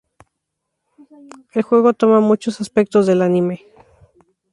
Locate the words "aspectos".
2.59-3.05